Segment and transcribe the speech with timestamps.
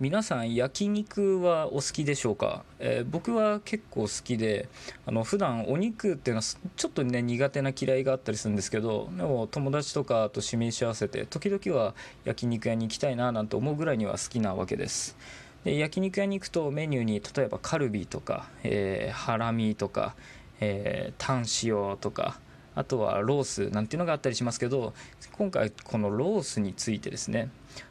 [0.00, 4.68] 皆さん焼肉はお好きでしょうか、えー、僕は結構好きで
[5.06, 6.42] あの普段お肉っていうのは
[6.74, 11.94] ちょっとね苦手な嫌いがあったりするんですけどでも友達とかと示し合わせて時々は
[12.24, 15.16] 焼肉屋に行きたいななんて思うぐらいには好きなわけです。
[15.62, 20.16] で焼肉屋に行くとメニューに例えばカルビとか、えー、ハラミとか、
[20.60, 22.40] えー、タン塩とか
[22.74, 24.92] あとはロースなんていうのがあったりしますけど
[25.32, 27.50] 今回このロースについてですね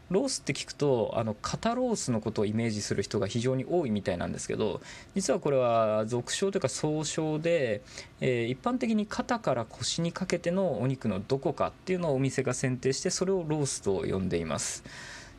[0.10, 4.82] ロースって聞くとあの肩ロースのことをイメージする人が非常に多いみたいなんですけど
[5.16, 7.82] 実はこれは俗称というか総称で、
[8.22, 14.84] えー、一般的に肩から腰にかけてのお肉のどこかっていうのをお店が選定してそれをロースと呼んでいます、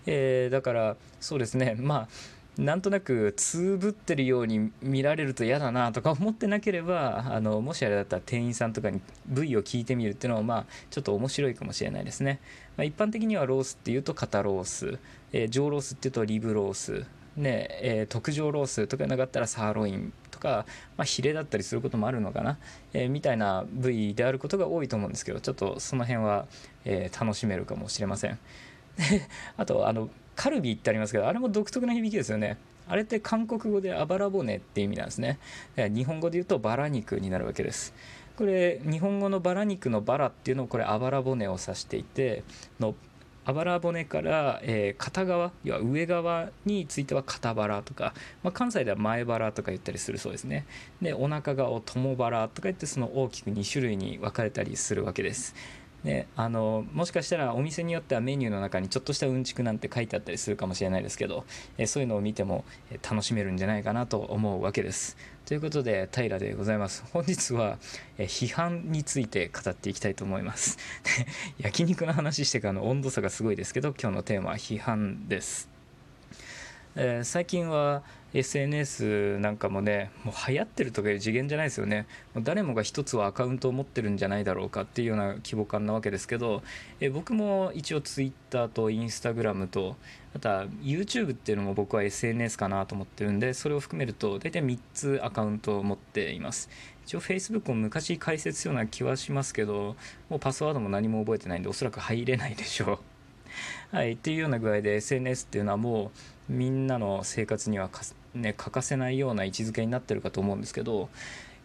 [0.06, 2.08] えー、だからそうですねまあ
[2.58, 12.40] なんとなくつぶってるように見られると嫌だなとか思ってなければあのもしあれだったら店員さんとかに部位を聞いてみるっていうのはまあちょっと面白いかもしれないですね、
[12.76, 14.98] まあ、一般的にはロースっていうと肩ロース、
[15.32, 17.04] えー、上ロースっていうとリブロース。
[17.36, 22.58] ねえー、特上ロースとかなかったらサーロインとか、まあ、ヒレだったりすることもあるのかな、
[22.92, 26.46] えー、みたいな部位であることが多いと思うんですけどちょっとその辺は、
[26.84, 28.38] えー、楽しめるかもしれません。
[29.56, 32.58] あとあのカルビってありますけどあれも独特な響きですよね。
[32.86, 35.38] あれって韓国語であばら骨って意味なんですね。
[35.76, 37.94] 日本語で言うとバラ肉になるわけです。
[38.36, 42.42] これ日本語のバラ肉のバラっていうのをこれあばら骨を指していて
[42.80, 42.94] の
[43.46, 50.66] あばら骨から、えー、片側要は上側については肩腹とか、まあ、関西では前腹とか言ったりするそうですね。
[51.02, 55.54] でお腹側を友腹とか言ってその大きく2種類に分かれたりするわけです。
[56.04, 61.44] ね、あのもしかしたらお店によってはメニューの中にちょっとしたうんちくなんて書いてあったりするかもしれないですけど、
[61.78, 62.64] えそういうのを見ても
[63.02, 65.16] 楽しめるんじゃないかなと思うわけです。
[65.46, 67.04] ということで平でございます。
[67.12, 67.78] 本日は
[68.18, 70.78] え批判について語っていきたいと思います。
[71.58, 75.73] 焼肉の話してからの温度差がすごいですけど今日のテーマは批判です。
[76.96, 78.02] えー、最近は
[78.34, 82.06] SNS なんかもねもう流行ってるとかいう次元じゃないですよね。
[82.34, 86.62] もう誰もが一つはアカウントを持ってるんじゃないだろうかっていうような規模感なわけですけど、
[87.00, 89.96] えー、僕も一応 Twitter と Instagram と
[90.34, 96.68] あとは YouTube っていうのも僕は SNS かなと思ってるんでそれを含めると大体3つアカウントを持っています。
[97.06, 99.94] 一応 Facebook も昔解説するような気はしますけど
[100.28, 103.96] もうパスワードも何も覚えてないんでおそらく入れないでしょう。
[103.96, 106.10] はいっていうような具合で SNS っていうのはもう
[106.48, 107.90] みんなの生活には
[108.34, 111.08] ね、欠かせないような位置づけになってるかと思うんですけど、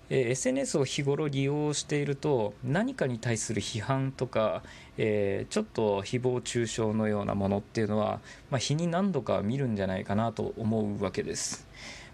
[0.09, 4.63] えー、SNS を日頃利用していると何かに対する批判とか、
[4.97, 8.19] えー、ちょっと誹謗中傷のようなものっていうのは、
[8.49, 11.67] まあ、日に何度か見るんじゃないかなと思うわけです。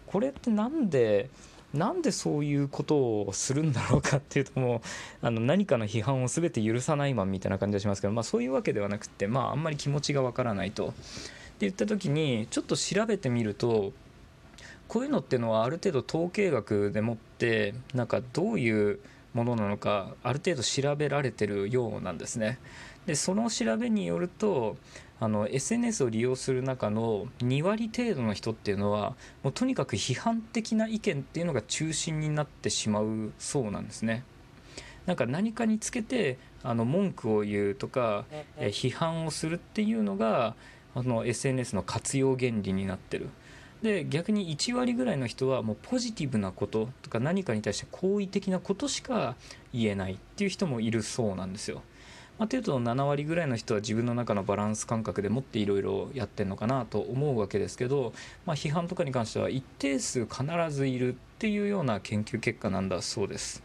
[0.07, 1.29] これってなんで
[1.73, 4.81] なんでそういうことをするんだろうかっていうともう
[5.25, 10.93] あの何かの批判を全て許さないマンみたいな感じがしますけど、まあ、そういうわけではなくて、まあ、あんまり気持ちがわからないと。
[11.55, 13.93] って言った時にちょっと調べてみると
[14.89, 18.99] こういうのっていうのはある程度統計学でもってなんかどういう
[19.33, 22.59] ものなのかある程度調べられてるようなんですね。
[23.05, 24.75] でその調べによると
[25.19, 34.23] あの SNS を利用する中の2割程度の人っていうのはもうとにかく批判的な意見っていうのが中心になってしまうそうなんですね。
[35.05, 38.25] なんか何かにつけてあの文句を言うとか
[38.57, 40.55] 批判をするっていうのが
[40.95, 43.29] あの SNS の活用原理になってる
[43.83, 49.35] で逆に1割ぐらいの人はもうポジティブなこととか何かに対して好意的なことしか
[49.73, 51.83] 言えないっていう人もいるそうなんですよ。
[52.37, 58.11] まあ、程度の7割ぐらいの人は自分の中のバランス感覚でもっていろいろやってるのかなと思うわけですけど、
[58.45, 63.63] まあ、批判とかに関しては一定数必ずいるっていうような研究結果なんだそうです。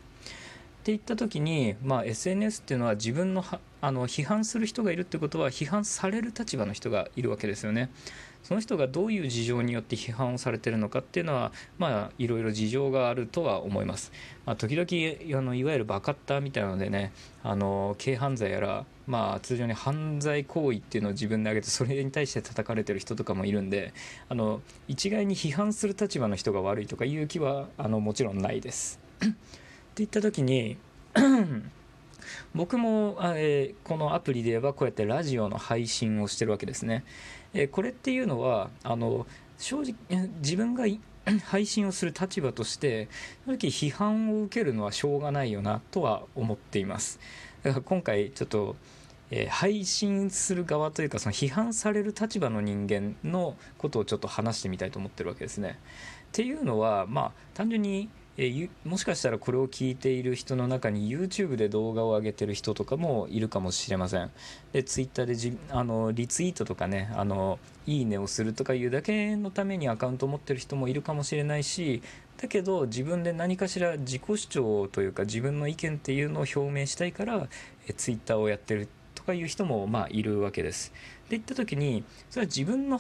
[0.81, 3.45] っていった時に、まあ、SNS っていうのは自分の
[3.83, 7.91] あの批判する人がいるってことは批判される立場の人がいるわけですよね。
[8.43, 14.13] その人がどういう事情によって批判をされているのかっていうのは、まあ、いろいろ事情があるとは思います。
[14.47, 17.13] まあ、時々あのいわゆるバカッターみたいなのでね
[17.43, 23.93] あの軽犯罪やら、まあ、通常に犯罪行為っていうのを自分で挙げてそれに対して叩かれてる人とかもいるんで
[24.31, 29.01] あの一概に批判する立場の人が悪いとかいう気はあのもちろんないです。
[30.05, 30.79] っていった時に
[32.55, 37.05] 僕も、えー、このアプリで言えばこうやってラジオの配信をしてるわけですね。
[37.53, 39.27] えー、これっていうのはあの
[39.59, 39.95] 正直
[40.43, 40.85] 自分が
[41.45, 43.09] 配信をする立場として
[43.47, 47.21] 正直批判を受けるのはしょうがないよなとは思っています。
[47.63, 48.77] だから今回ちょっと
[49.33, 55.79] え、配信する側というかその批判される立場の人間のことをちょっと話してみたいと思ってるわけですね。
[55.79, 58.09] っていうのはまあ単純に
[58.43, 64.31] えーもしかしたらこれを聞いている人の中に YouTube で動画を上げてる人とかもいるかもしれません。
[64.73, 72.01] で Twitter でじあのリツイートとかねあのいいねをするとかいうだけのためにアカウントを持ってる人もいるかもしれないし
[72.39, 77.47] だけど自分で何かしら自己主張というか自分の意見っていうのを表明したいから
[77.89, 80.95] え Twitter をやってるとかいう人もまあいるわけです。
[81.29, 82.97] で言った時にそれは自分の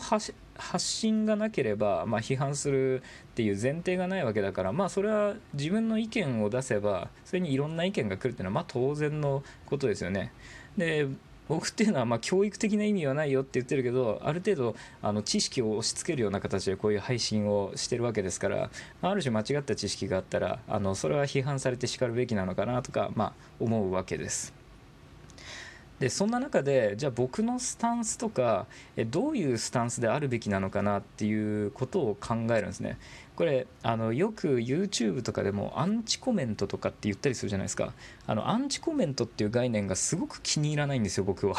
[0.61, 3.03] 発信がなければ、まあ、批判するっ
[3.35, 10.33] ていう前提がないわけだからまあそれは自分の意見を出せばそれにいろんな意見が来るっていうのはまあ当然のことですよね
[10.77, 11.09] で
[11.51, 18.71] 僕っていうのはま教育的な意味はないよって言ってるけどある程度あの知識を押し付けるような形でこういう配信をしてるわけですから
[19.03, 24.60] ある種間違った知識があったらあのそれは批判されてしかるべきなのかなとか、まあ、思うわけです。
[26.00, 28.67] でそんな中でじゃあ僕のスタンスとか
[28.97, 32.99] えどういうスタンスであるべきなのかなっていうことを考えるんですね。
[33.37, 37.93] これあのよく YouTube とかでもアンチコメントとかって言ったりするじゃないですか。
[38.26, 41.55] あのアンチコメントっていう概念がすごく気に入らないんですよ僕は。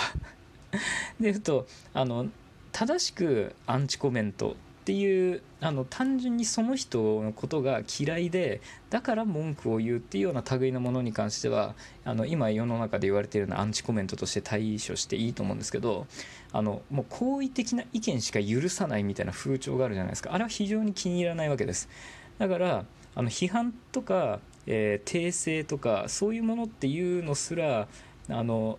[1.21, 2.27] で言うとあの
[2.71, 4.55] 正しくアンチコメント
[4.91, 8.59] っていうあの単純にその人のことが嫌いで
[8.89, 16.07] だから文句を言うっていうような類のものに関してはあの今世の中で言われているようなアンチコメントとして対処していいと思うんですけど
[16.51, 20.33] あのもう好意的な意見しか許さないみたいな風潮があるじゃないですか。
[20.33, 21.87] あれは非常に気に入らないわけです。
[22.37, 22.83] だから
[23.15, 27.87] あの批判とか、えー、訂正とかそういうものっていうのすら
[28.27, 28.77] あの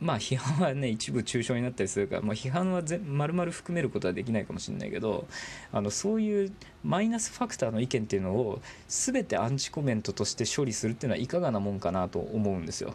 [0.00, 5.26] まあ批判はね一部抽象になったりするから、まあ、批判はまるまる含めることはできないかもしれないけど
[5.72, 6.52] あのそういう
[6.84, 12.94] マイナスファクターの意見っていうのを全てアンチコメントとして処理するっていうのはいかがなもんかなと思うんですよ。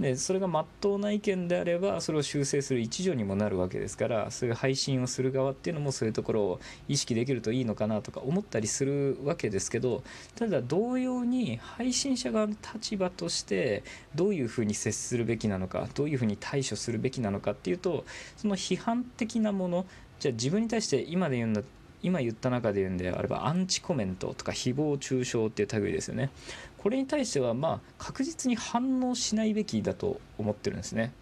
[0.00, 10.04] でそれが真っ当な意見であればそれを修正する一助にもなるわけですからそういう配信をする側っていうのもそういうところを意識できるといいのかなとか思ったりするわけですけど
[10.36, 13.82] ただ同様に配信者側の立場として
[14.14, 18.04] どういうふうに接するべきなのかどういうふうに対処するべきなのかっていうと
[18.36, 19.86] その批判的なもの
[20.20, 21.62] じゃあ自分に対して今で言うんだ
[22.02, 26.30] 今言った中で言うんであればアンチコメントとか誹謗中傷っていう類ですよね。
[26.78, 31.12] これに対してはま確実に反応しないべきだと思ってるんですね。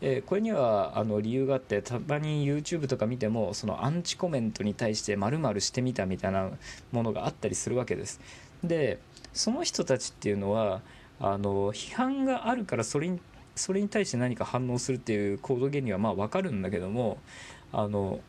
[0.00, 6.50] え、これにはあの理由があってたまに YouTube とか見てもそのアンチコメントに対して〇〇してみたみたいな
[6.92, 8.20] ものがあったりするわけです。
[8.62, 8.98] で
[9.32, 10.82] その人たちっていうのは
[11.20, 13.20] あの批判があるからそれに
[13.56, 17.18] それに対して何か反応するっていう行動原理はまあ分かるんだけども
[17.72, 18.20] あの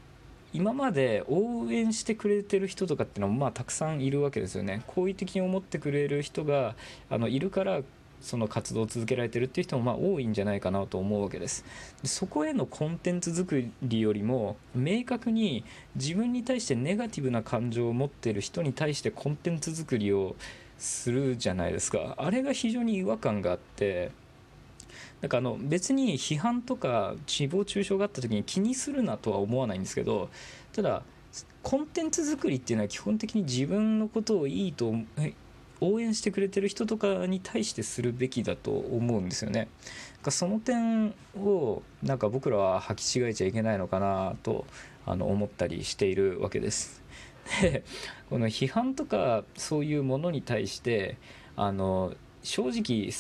[0.53, 4.83] 今まで応援してくれてる人とかってのもまあたくさんいるわけですよね。
[4.87, 6.75] 好意的に思ってくれる人が
[7.09, 7.81] あのいるから
[8.21, 11.63] その活動を続けられてるっていう人もまあ多いんじゃないかなと思うわけです。
[12.01, 15.63] でそこへのコンテンツ作りよりも明確に
[15.95, 20.35] 自分に対してネガティブな感情を持ってる人に対してコンテンツ作りを
[20.77, 22.15] するじゃないですか。
[22.17, 24.11] あれが非常に違和感があって
[25.21, 30.29] なんかあの別に批判とか誹謗中傷があった時に気にするなとは思わないんですけど
[30.73, 31.03] ただ
[31.61, 34.93] コンテンツ作りっていうのは基本的に自分のことをいいと
[35.81, 39.67] 応援してくれてる人とかに対してするべきだと思うんですよね。
[40.29, 44.65] その点をなんか僕らは履き違えちゃいけないのかなと
[45.05, 47.01] あの思ったりしているわけです。
[47.61, 47.83] で
[48.29, 51.17] この批判とかそういうものに対して
[51.55, 52.13] あの
[52.49, 53.11] 正直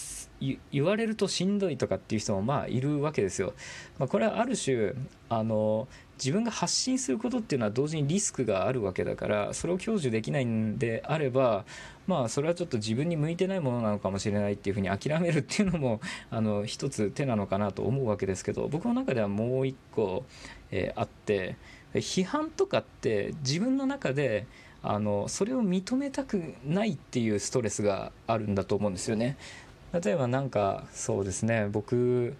[0.71, 3.53] 言われるとしんどいとかっていう人もまあいるわけですよ。
[3.99, 4.93] まあ、これはある種
[5.29, 5.87] あの
[6.17, 11.63] 自分が発信することっていうのは同時にリスクがあるわけだからそれを享受できないんであれば
[12.07, 20.25] まあそれはちょっと自分に向いてないものなのかもしれないっていうふうに諦めるっていうのも あの一つ手なのかなと思うわけですけど僕の中ではもう一個、
[20.71, 21.55] えー、あって
[21.93, 24.47] 批判とかって自分の中で
[24.81, 29.37] あのそれを認めたくないっていうストレスがあるんだと思うんですよね。
[29.93, 32.35] 例えばなんかそうですね僕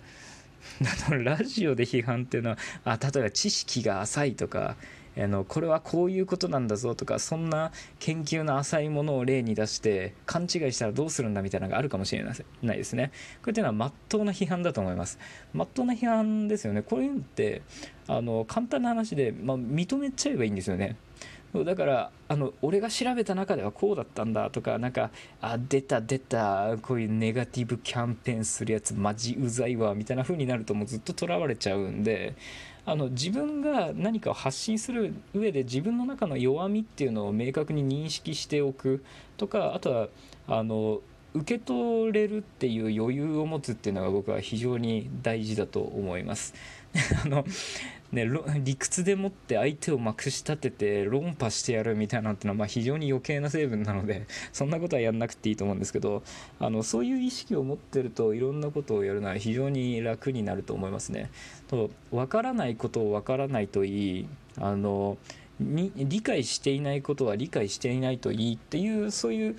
[1.24, 4.76] ラジオで批判っていうのはあ例えば知識が浅いとか
[5.18, 12.34] あのこれはこういうことなんだぞとかそんな研究の浅いものを例に出して勘違いしたらどうするんだみたいなのがあるかもしれな
[12.74, 13.12] いですね。
[13.42, 15.20] これっていうのはまっとうな批判だと思います。
[15.54, 16.84] まっとうな批判ですよね。
[16.84, 17.64] こういうのって
[18.08, 20.96] あの簡単な話で、まあ、認めちゃえばいいんですよね。
[21.54, 25.10] だからあの俺が調べた中ではこうだったんだとかなんか
[25.42, 32.36] あ出た出たこういうネガティブキャンペーンするやつマジうざいわみたいな風になるともうずっととらわれちゃうんで
[32.86, 39.04] あの自分が何かを発信する上で自分の中の弱みっていうのを明確に認識しておく
[39.38, 40.08] とかあとは
[40.48, 41.02] あの
[41.34, 46.56] 受け取れるっていう余裕を持つっていうのが僕は非常に大事だと思います。
[47.26, 47.46] あの
[48.12, 48.28] ね、
[48.64, 56.24] 理屈でもって相手をまくし立てて論破してやるみたいなんってのはまあ非常に余計な成分なので そんなことはやんなくていいと思うんですけど
[56.60, 61.30] あのそういう意識を持ってるといろんなことをやるのは非常に楽になると思いますね。
[61.68, 64.28] と分からないことを分からないといい
[64.58, 65.20] あの
[65.60, 69.56] に理解していないことは理解していないといいっていうそういう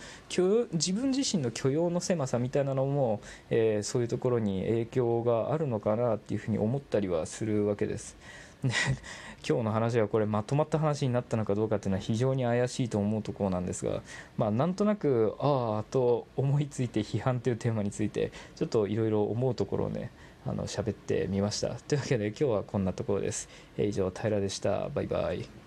[0.73, 8.16] 自分自身の許容の狭さみたいなのも、えー、そういうところに影響があるのかなっていうふうに思ったりはするわけです。
[9.47, 14.02] 今日の話はこれまとまった話になったのかどうかっていうのは非常に怪しいと思うところなんですが、
[14.37, 20.11] まあ、なんとなくああと思いついて批判というテーマについてちょっといろいろ思うところをね
[20.47, 21.69] あの喋ってみました。
[21.75, 23.49] というわけで今日はこんなところです。
[23.78, 24.88] 以上平でした。
[24.90, 25.60] バイバイ。